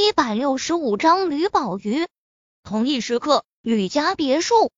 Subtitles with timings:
[0.00, 2.06] 一百六十五章吕宝瑜。
[2.62, 4.70] 同一时刻，吕家别墅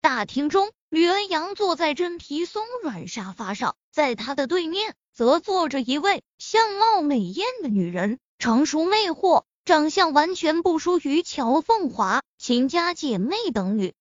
[0.00, 13.94] 大厅中，吕恩阳坐在真皮松软沙发上，在他的对面则坐着一位相貌美艳的女人，成熟魅惑，长相完全不输于乔凤华、秦家姐妹等女。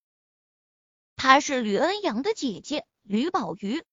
[1.15, 3.83] 她是吕恩阳的姐姐吕宝瑜。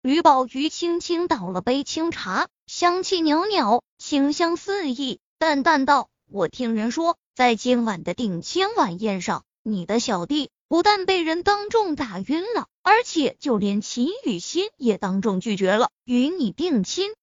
[0.00, 17.14] 吕宝瑜轻轻倒了杯清茶，香气袅袅，清香四溢，淡淡道：“我听人说，在今晚的定亲晚宴上，你的小弟不但被人当众打晕了，而且就连秦雨欣也当众拒绝了与你定亲。”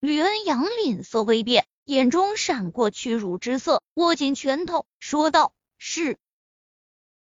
[0.00, 6.18] 吕恩阳脸色微变，眼中闪过屈辱之色，握紧拳头说道：“是，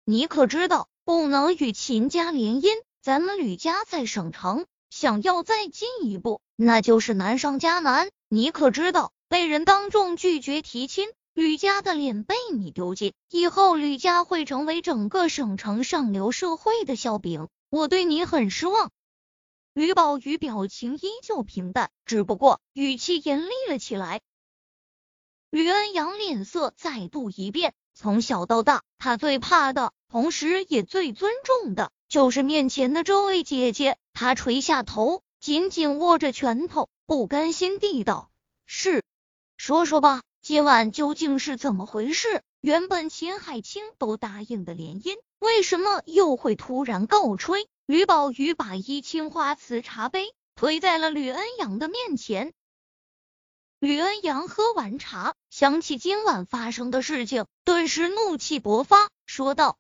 [0.05, 2.69] 你可知道不能与秦家联姻？
[3.02, 8.10] 咱们吕家在省城。”想要再进一步，那就是难上加难。
[8.29, 17.48] 你可知道，被人当众拒绝提亲，吕家的脸被你丢尽，以后吕家会成为整个省城上流社会的笑柄。
[17.71, 18.90] 我对你很失望。
[19.74, 24.20] 吕宝瑜表情依旧平淡，只不过语气严厉了起来。
[25.51, 31.93] 吕恩阳脸色再度一变，从小到大，他最怕的，同时也最尊重的。
[32.09, 38.33] 就是面前的这位姐姐，他垂下头，紧紧握着拳头，不甘心地道
[38.66, 39.05] ：“是，
[39.57, 42.43] 说说吧，今晚究竟是怎么回事？
[42.60, 52.53] 原本秦海清都答应的联姻，为什么又会突然告吹？”吕宝瑜把一青花瓷茶杯推在了吕恩阳的面前。
[53.79, 59.79] 吕恩阳喝完茶，想起今晚发生的事情，顿时怒气勃发，说道。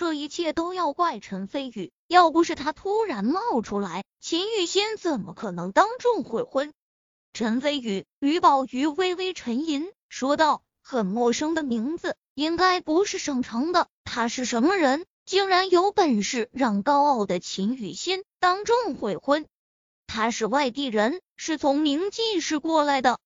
[0.00, 6.72] 这一切都要怪陈飞宇，要不是他突然冒出来，秦雨欣怎么可能当众悔婚？
[7.34, 13.88] 陈飞宇，吕宝瑜微微沉吟，说道：“很陌生的名字，应该不是省城的。
[14.02, 15.04] 他是什么人？
[15.26, 19.46] 竟然有本事让高傲的秦雨欣当众悔婚？
[20.06, 23.18] 他是外地人，是从明记市过来的。”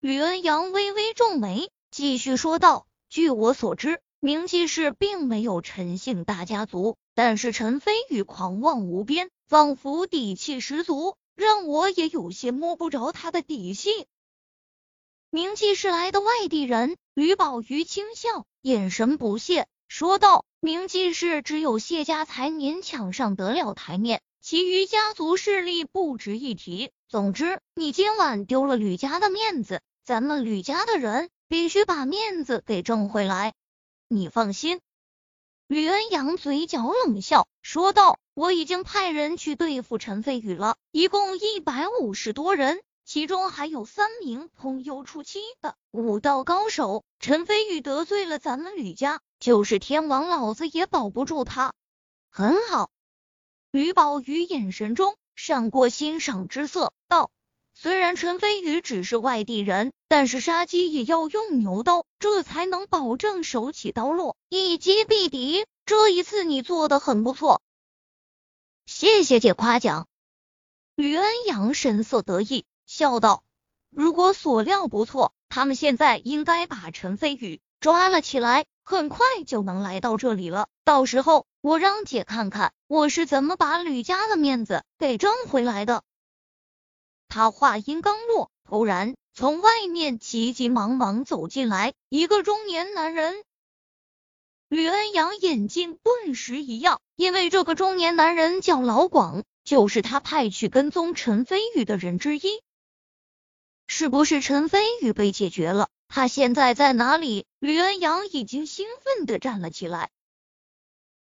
[0.00, 14.06] 吕恩阳微微皱眉，继续说道：“据我所知。”明记氏并没有陈姓大家族，但是陈飞宇狂妄无边，仿佛底气十足，让我也有些摸不着他的底细。
[15.28, 26.90] 明记氏来的外地人，吕宝瑜轻笑，眼神不屑，说道：“明记氏只有谢家才勉强上得了台面，其余家族势力不值一提。
[27.06, 33.52] 总之，你今晚丢了吕家的面子，咱们吕家的人必须把面子给挣回来。”
[34.08, 34.80] 你放心，
[35.66, 47.02] 吕恩阳嘴角冷笑说道：“我已经派人去对付陈飞宇了，一共一百五十多人，其中还有三名通幽初期的武道高手。
[47.18, 51.72] 陈飞宇得罪了咱们吕家，就是天王老子也保不住他。”
[52.30, 52.90] 很好，
[53.72, 57.32] 吕宝瑜眼神中闪过欣赏之色，道。
[57.78, 65.66] 虽然陈飞宇只是外地人，但是杀鸡也要用牛刀，这才能保证手起刀落，一击必敌。
[65.84, 67.60] 这一次你做的很不错，
[68.86, 70.08] 谢谢姐夸奖。
[70.94, 73.44] 吕恩阳神色得意，笑道
[73.94, 80.68] ：“如果所料不错，他们现在应该把陈飞宇抓了起来，很快就能来到这里了。
[80.82, 86.02] 到时候我让姐看看我是怎么把吕家的面子给挣回来的。”
[87.28, 93.42] 他话音刚落，突然从外面急急忙忙走进来一个中年男人。
[94.68, 102.62] 吕恩阳眼睛顿时一亮，因为这个中年男人叫老广，就是他派去跟踪陈飞宇的人之一。
[103.86, 105.88] 是不是陈飞宇被解决了？
[106.08, 107.46] 他现在在哪里？
[107.60, 110.10] 吕恩阳已经兴奋的站了起来。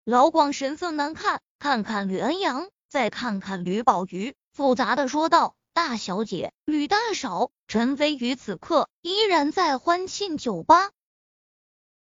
[0.05, 5.55] 老广神色难看，看看吕恩阳，再看看吕宝瑜，复杂的说道。
[5.75, 10.91] 大小姐，吕大嫂，陈飞宇此刻依然在欢庆酒吧，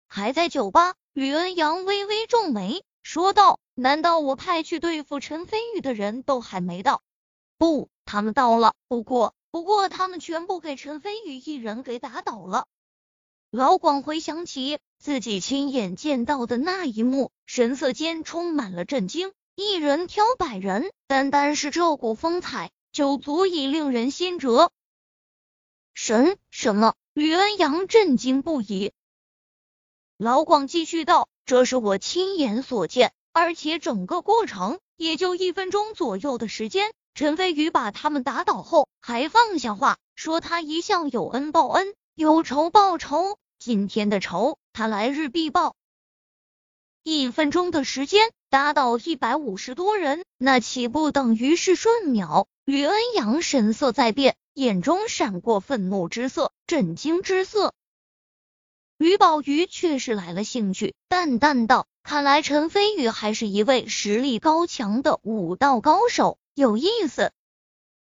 [0.08, 0.96] 还在酒吧。
[1.12, 7.02] 吕恩阳微微皱眉，说道：“难道我派去对付陈飞宇的人都还没到？
[7.56, 12.66] 不，他们到了，不过，不过他们全部给陈飞宇一人给打倒了。”
[13.52, 19.32] 老广回想起自己亲眼见到的那一幕，神色间充满了震惊。
[19.54, 22.72] 一人挑百人，单单是这股风采。
[22.92, 24.70] 就足以令人心折。
[25.94, 26.94] 神什么？
[27.14, 28.92] 吕恩阳震惊不已。
[30.16, 36.92] 老广继续道：“这是我亲眼所见，而且整个过程也就一分钟左右的时间。
[37.14, 45.76] 陈飞宇把他们打倒后，还放下话说他一向有恩报恩，有仇报仇，今天的仇他来日必报。
[47.02, 52.46] 一分钟的时间打倒一百五十多人，那岂不等于是瞬秒？
[52.64, 57.74] 吕恩阳神色在变，眼中闪过愤怒之色、震惊之色。
[58.96, 67.32] 吕宝瑜却是来了兴趣，淡淡道：“看来陈飞宇还是一位实力高强的武道高手，有意思。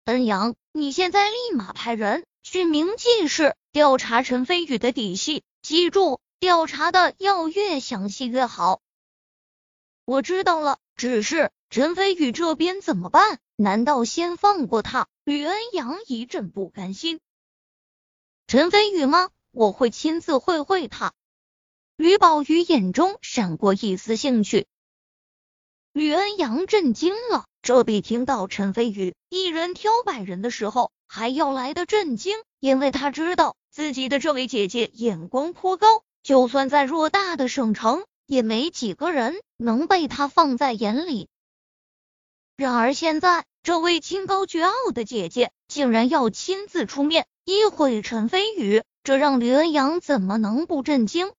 [0.04, 8.82] 恩阳，你现在立马派人去明记市调查陈飞宇的底细，记住，调查的要越详细越好。
[10.04, 13.40] 我知道了，只是陈飞宇这边怎么办？
[13.62, 17.20] 难道先放过他？”吕恩阳一阵不甘心。
[18.48, 19.30] 陈飞宇吗？
[19.52, 21.14] 我会亲自会会他。
[21.96, 24.68] 吕宝瑜眼中闪过一丝兴趣。
[25.94, 41.28] 吕恩阳震惊了，这比听到陈飞宇一人挑百人的时候还要来的震惊，因为他知道自己的这位姐姐眼光颇高，就算在偌大的省城，也没几个人能被他放在眼里。
[42.56, 48.84] 然而现在，这位清高绝傲的姐姐竟然要亲自出面一毁陈飞宇。
[49.04, 51.34] 这让吕恩阳怎么能不震惊？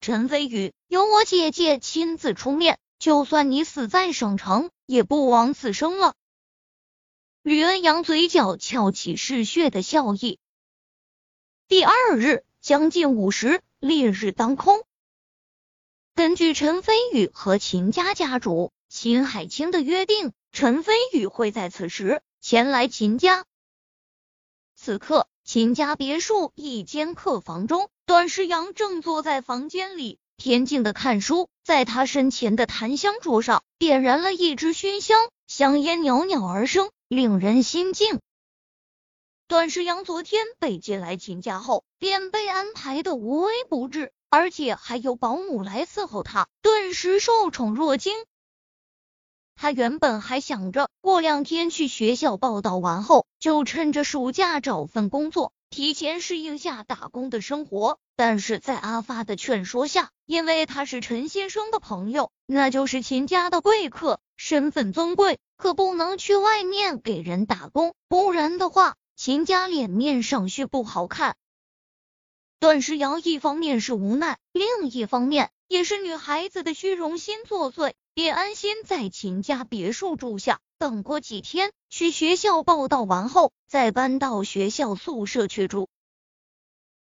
[0.00, 6.14] 陈飞宇，由我姐姐亲自出面，就算你死在省城，也不枉此生了。
[7.42, 10.40] 吕恩阳嘴角翘起嗜血的笑意。
[11.68, 14.84] 第二日将近午时，烈日当空。
[16.16, 23.44] 根据陈飞宇和秦家家主秦海清的约定，陈飞宇会在此时前来秦家。
[24.74, 25.28] 此刻。
[25.44, 38.18] 秦家别墅一间客房中，段诗阳正坐在房间里恬静的看书，在他身前的檀香桌上点燃了一支熏香，香烟袅袅而生，令人心静。
[39.46, 48.16] 段诗阳昨天被接来秦家后，便被安排的无微不至，而且还有保姆来伺候他，顿时受宠若惊。
[49.56, 57.98] 他原本还想着过两天去学校报道完后，就趁着暑假找份工作，提前适应下打工的生活。
[58.18, 71.36] 但是在阿发的劝说下，因为他是陈先生的朋友，那就是秦家的贵客，身份尊贵，可不能去外面给人打工，不然的话，秦家脸面上去不好看。
[72.58, 77.92] 段诗瑶一方面是无奈，另一方面也是女孩子的虚荣心作祟。
[78.16, 85.90] 便安心在秦家别墅住下，等过几天去学校报道完后，再搬到学校宿舍去住。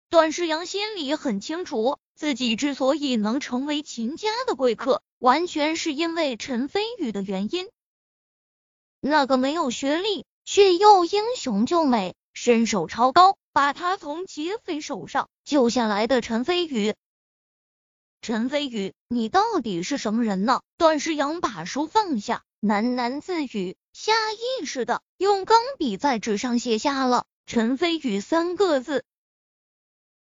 [0.09, 7.69] 段世阳心里很清楚，自己之所以能成为秦家的贵客，完全是因为陈飞宇的原因。
[8.99, 16.93] 那个没有学历却又英雄救美、身手超高，把他从劫匪手上救下来的陈飞宇。
[18.27, 20.63] 陈飞宇，你到底是什么人呢？
[20.79, 29.05] 段诗阳把书放下，喃喃自语，下意识的用钢笔在纸上写下了“陈飞宇”三个字。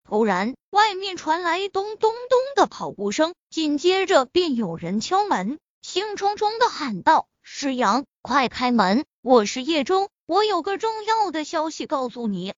[0.08, 9.04] 突然，外面传来咚咚咚的跑步声，紧接着便有人敲门，兴冲冲的喊道：“诗阳，快开门！
[9.22, 12.54] 我是叶舟，我有个重要的消息告诉你。”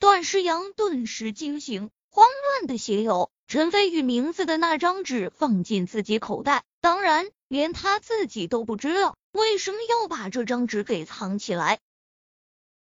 [0.00, 3.30] 段诗阳顿时惊醒，慌乱的写有。
[3.48, 11.78] 陈飞宇名字的那张纸放进自己口袋，当然连他自己都不知道为什么要把这张纸给藏起来。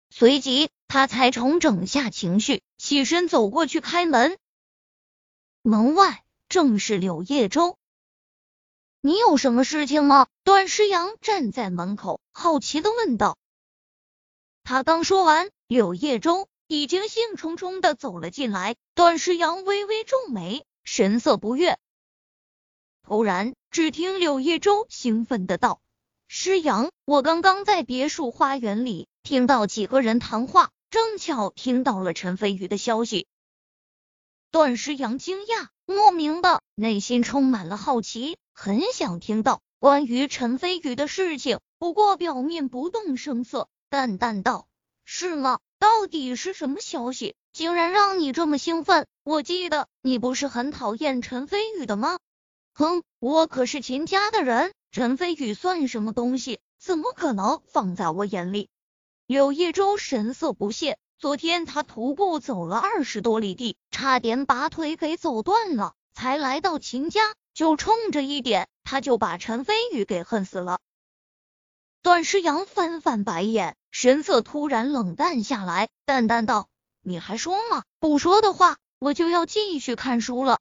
[0.10, 4.39] 随即，他才重整下情绪，起身走过去开门。
[5.62, 7.77] 门外正是柳叶舟。
[9.01, 10.27] 你有什么事情吗？
[10.44, 13.38] 段诗阳站在门口，好奇的问道。
[14.63, 16.49] 他刚说完，柳叶舟。
[16.72, 21.80] 已经兴冲冲的走了进来，段诗阳微微皱眉，神色不悦。
[23.02, 25.82] 突然，只听柳叶舟兴奋的道
[26.30, 33.26] ：“诗阳，我刚刚在别墅花园里听到几个人谈话，正巧听到了陈飞宇的消息。”
[34.52, 44.68] 段诗阳惊讶，莫名的内心充满了好奇，很想听到关于陈飞宇的事情，不过表面不动声色，淡淡道
[45.12, 49.08] ：“是吗？”到底是什么消息，竟然让你这么兴奋？
[49.24, 52.20] 我记得你不是很讨厌陈飞宇的吗？
[52.74, 56.60] 哼，我可是秦家的人，陈飞宇算什么东西？
[56.80, 58.70] 怎么可能放在我眼里？
[59.25, 70.80] 柳叶舟神色不屑，昨天他徒步走了二十多里地，差点把腿给走断了，才来到秦家，就冲着一点，他就把陈飞宇给恨死了。
[72.01, 76.70] 段诗阳翻翻白眼，神色突然冷淡下来，淡淡道
[77.03, 77.84] ：“你还说吗？
[78.00, 80.60] 不说的话，我就要继续看书了。”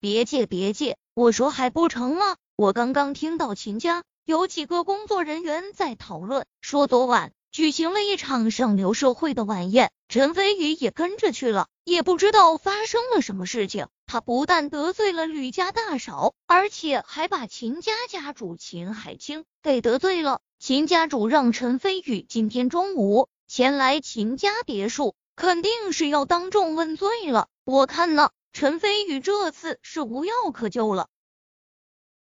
[0.00, 2.36] 别介，别介，我说还不成吗？
[2.56, 7.32] 我刚刚听到秦家有几个工作人员在讨论，说昨晚。
[7.50, 13.86] 举行了一场上流社会的晚宴，陈飞宇也跟着去了，也不知道发生了什么事情。
[14.08, 20.40] 他不但得罪了吕家大嫂，而且还把秦家家主秦海清给得罪了。
[20.58, 27.48] 秦家主让陈飞宇今天中午前来秦家别墅，肯定是要当众问罪了。
[27.64, 31.08] 我看呢，陈飞宇这次是无药可救了。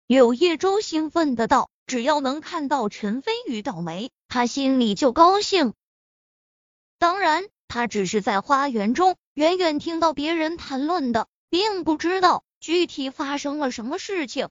[0.07, 5.73] 柳叶舟兴奋的道：“只要能看到陈飞宇倒霉。”他心里就高兴，
[6.97, 14.49] 当然，他只是在花园中远远听到别人谈论的，并不知道具体发生了什么事情。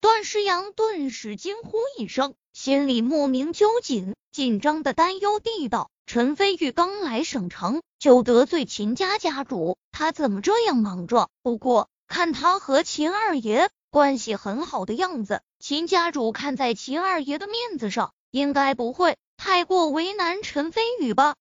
[0.00, 11.28] 段诗阳顿时惊呼一声，心里莫名揪紧，紧张的担忧地道：“陈飞宇刚来省城就得罪秦家家主，他怎么这样莽撞？
[11.42, 21.36] 不过看他和秦二爷关系很好的样子，秦家主看在秦二爷的面子上。”应该不会太过为难陈飞宇吧？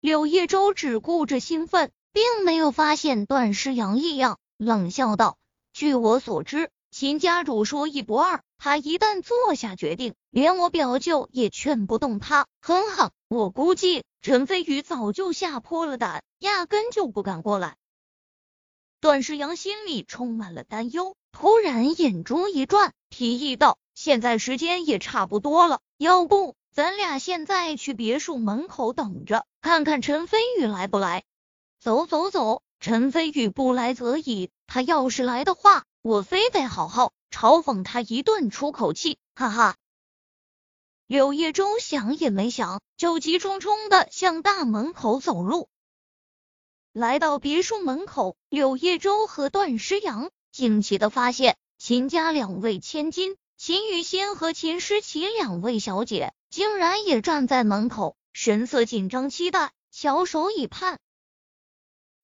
[0.00, 5.36] 柳叶舟只顾着兴奋，并没有发现段诗阳异样，冷笑道
[5.74, 12.46] ：“据我所知，秦家主说一不二，他一旦做下决定，连我表舅也劝不动他。
[12.62, 17.76] 哼哼，我估计陈飞宇早就吓破了胆，压根就不敢过来。”
[18.98, 31.24] 段诗阳心里充满了担忧，突然眼珠一转，提议道：“现在时间也差不多了。”要不，咱俩现在去别墅门口等着，看看陈飞宇来不来。
[31.86, 39.76] 走走走，陈飞宇不来则已，他要是来的话，我非得好好嘲讽他一顿出口气，哈哈。
[41.06, 45.68] 柳叶舟想也没想，就急冲冲的向大门口走路。
[46.92, 53.36] 来到别墅门口，柳叶舟和段诗阳惊奇的发现，秦家两位千金。
[53.56, 60.98] 秦雨欣和秦诗琪两位小姐竟然也站在门口，神色紧张，期待，翘首以盼。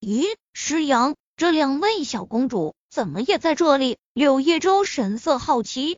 [0.05, 3.97] 咦，诗阳，这两位小公主怎么也在这里？
[4.13, 5.97] 柳叶舟神色好奇，